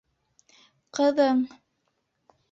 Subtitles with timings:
[0.99, 1.43] Ҡыҙың.